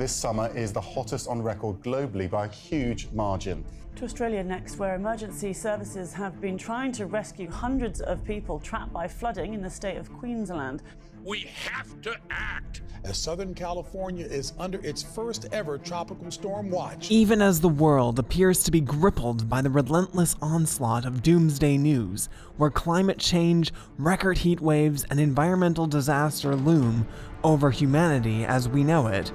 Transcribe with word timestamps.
this 0.00 0.16
summer 0.16 0.50
is 0.56 0.72
the 0.72 0.80
hottest 0.80 1.28
on 1.28 1.42
record 1.42 1.78
globally 1.82 2.28
by 2.28 2.46
a 2.46 2.48
huge 2.48 3.10
margin. 3.12 3.62
To 3.96 4.06
Australia 4.06 4.42
next, 4.42 4.78
where 4.78 4.94
emergency 4.94 5.52
services 5.52 6.14
have 6.14 6.40
been 6.40 6.56
trying 6.56 6.90
to 6.92 7.04
rescue 7.04 7.50
hundreds 7.50 8.00
of 8.00 8.24
people 8.24 8.58
trapped 8.60 8.94
by 8.94 9.06
flooding 9.06 9.52
in 9.52 9.60
the 9.60 9.68
state 9.68 9.98
of 9.98 10.10
Queensland. 10.10 10.82
We 11.22 11.50
have 11.66 12.00
to 12.00 12.16
act. 12.30 12.80
As 13.04 13.18
Southern 13.18 13.52
California 13.52 14.24
is 14.24 14.54
under 14.58 14.80
its 14.80 15.02
first 15.02 15.48
ever 15.52 15.76
tropical 15.76 16.30
storm 16.30 16.70
watch. 16.70 17.10
Even 17.10 17.42
as 17.42 17.60
the 17.60 17.68
world 17.68 18.18
appears 18.18 18.62
to 18.64 18.70
be 18.70 18.80
grappled 18.80 19.50
by 19.50 19.60
the 19.60 19.68
relentless 19.68 20.34
onslaught 20.40 21.04
of 21.04 21.22
doomsday 21.22 21.76
news, 21.76 22.30
where 22.56 22.70
climate 22.70 23.18
change, 23.18 23.70
record 23.98 24.38
heat 24.38 24.62
waves, 24.62 25.04
and 25.10 25.20
environmental 25.20 25.86
disaster 25.86 26.56
loom 26.56 27.06
over 27.44 27.70
humanity 27.70 28.46
as 28.46 28.66
we 28.66 28.82
know 28.82 29.06
it, 29.06 29.30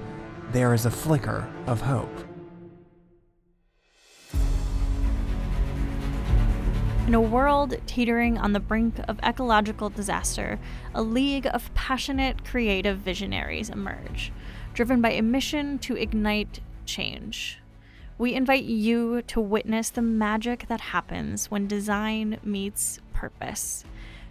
there 0.52 0.74
is 0.74 0.86
a 0.86 0.92
flicker 0.92 1.48
of 1.68 1.82
hope. 1.82 2.10
In 7.08 7.14
a 7.14 7.22
world 7.22 7.76
teetering 7.86 8.40
on 8.40 8.54
the 8.54 8.60
brink 8.60 8.96
of 9.08 9.20
ecological 9.22 9.92
disaster, 9.92 10.60
a 10.96 11.04
league 11.04 11.46
of 11.46 11.72
passionate, 11.76 12.44
creative 12.44 12.98
visionaries 12.98 13.70
emerge, 13.70 14.32
driven 14.74 15.02
by 15.02 15.12
a 15.12 15.22
mission 15.22 15.78
to 15.80 15.96
ignite 15.96 16.62
change. 16.86 17.60
We 18.18 18.34
invite 18.34 18.64
you 18.64 19.22
to 19.24 19.40
witness 19.40 19.90
the 19.90 20.02
magic 20.02 20.68
that 20.68 20.82
happens 20.82 21.52
when 21.52 21.68
design 21.68 22.40
meets 22.44 23.00
purpose. 23.14 23.84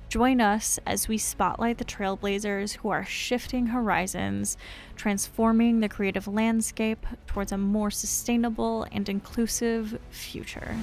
Join 0.08 0.40
us 0.40 0.78
as 0.86 1.08
we 1.08 1.18
spotlight 1.18 1.78
the 1.78 1.84
trailblazers 1.84 2.74
who 2.74 2.90
are 2.90 3.04
shifting 3.04 3.66
horizons, 3.66 4.56
transforming 4.94 5.80
the 5.80 5.88
creative 5.88 6.28
landscape 6.28 7.04
towards 7.26 7.50
a 7.50 7.58
more 7.58 7.90
sustainable 7.90 8.86
and 8.92 9.08
inclusive 9.08 9.98
future. 10.10 10.76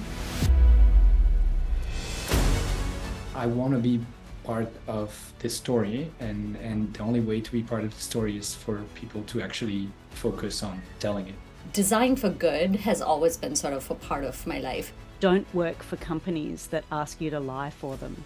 I 3.34 3.46
want 3.46 3.72
to 3.72 3.78
be 3.78 4.00
part 4.44 4.68
of 4.86 5.32
this 5.38 5.56
story, 5.56 6.10
and, 6.20 6.56
and 6.56 6.92
the 6.92 7.00
only 7.02 7.20
way 7.20 7.40
to 7.40 7.52
be 7.52 7.62
part 7.62 7.84
of 7.84 7.94
the 7.94 8.00
story 8.02 8.36
is 8.36 8.54
for 8.54 8.82
people 8.94 9.22
to 9.28 9.40
actually 9.40 9.88
focus 10.10 10.62
on 10.62 10.82
telling 11.00 11.28
it. 11.28 11.34
Design 11.72 12.16
for 12.16 12.28
good 12.28 12.76
has 12.76 13.00
always 13.00 13.36
been 13.36 13.56
sort 13.56 13.72
of 13.72 13.90
a 13.90 13.94
part 13.94 14.24
of 14.24 14.46
my 14.46 14.58
life. 14.58 14.92
Don't 15.20 15.46
work 15.54 15.82
for 15.82 15.96
companies 15.96 16.66
that 16.66 16.84
ask 16.90 17.20
you 17.20 17.30
to 17.30 17.40
lie 17.40 17.70
for 17.70 17.96
them. 17.96 18.24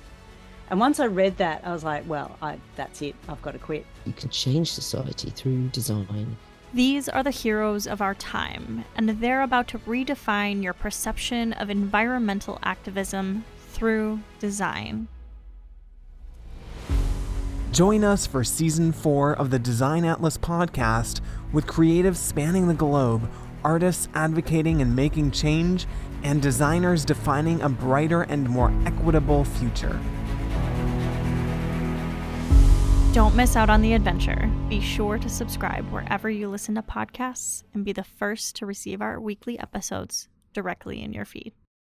And 0.69 0.81
once 0.81 0.99
I 0.99 1.07
read 1.07 1.37
that, 1.39 1.63
I 1.65 1.73
was 1.73 1.85
like, 1.85 2.09
well, 2.09 2.37
I, 2.43 2.59
that's 2.75 3.01
it. 3.01 3.15
I've 3.29 3.41
got 3.43 3.53
to 3.53 3.59
quit. 3.59 3.87
You 4.05 4.13
can 4.13 4.31
change 4.31 4.73
society 4.73 5.31
through 5.31 5.69
design. 5.69 6.37
These 6.75 7.09
are 7.09 7.23
the 7.23 7.31
heroes 7.31 7.87
of 7.87 8.03
our 8.03 8.15
time, 8.15 8.85
and 8.97 9.09
they're 9.09 9.43
about 9.43 9.69
to 9.69 9.79
redefine 9.79 10.63
your 10.63 10.73
perception 10.73 11.53
of 11.53 11.71
environmental 11.71 12.59
activism 12.63 13.45
through 13.69 14.21
design. 14.41 15.07
Join 17.71 18.05
us 18.05 18.27
for 18.27 18.43
season 18.43 18.91
four 18.91 19.33
of 19.33 19.51
the 19.51 19.59
Design 19.59 20.05
Atlas 20.05 20.37
podcast 20.37 21.21
with 21.53 21.67
creatives 21.67 22.17
spanning 22.17 22.69
the 22.69 22.75
globe, 22.75 23.31
artists 23.63 24.09
advocating 24.15 24.83
and 24.83 24.97
making 24.97 25.31
change, 25.31 25.87
and 26.23 26.43
designers 26.43 27.05
defining 27.05 27.61
a 27.61 27.69
brighter 27.69 28.23
and 28.23 28.49
more 28.49 28.73
equitable 28.85 29.45
future. 29.45 29.99
Don't 33.17 33.35
miss 33.35 33.57
out 33.57 33.71
on 33.71 33.81
the 33.81 33.95
adventure. 33.95 34.53
Be 34.69 34.79
sure 34.79 35.17
to 35.17 35.31
subscribe 35.31 35.91
wherever 35.91 36.29
you 36.29 36.51
listen 36.51 36.75
to 36.75 36.83
podcasts 36.83 37.65
and 37.73 37.83
be 37.83 37.95
the 37.95 38.05
first 38.05 38.57
to 38.57 38.67
receive 38.67 39.01
our 39.01 39.19
weekly 39.19 39.59
episodes 39.59 40.29
directly 40.53 41.03
in 41.03 41.15
your 41.15 41.25
feed. 41.25 41.55